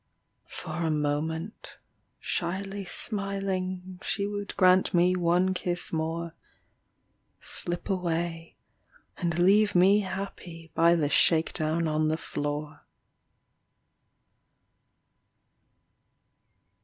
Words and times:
For 0.49 0.77
a 0.81 0.89
moment 0.89 1.77
shyly 2.19 2.85
smiling, 2.85 3.99
She 4.01 4.25
would 4.25 4.57
grant 4.57 4.95
me 4.95 5.15
one 5.15 5.53
kiss 5.53 5.93
more 5.93 6.33
Slip 7.39 7.87
away 7.87 8.55
and 9.17 9.37
leave 9.37 9.75
me 9.75 9.99
happy 9.99 10.71
By 10.73 10.95
the 10.95 11.07
shake 11.07 11.53
down 11.53 11.87
on 11.87 12.07
the 12.07 12.17
floor. 12.17 12.83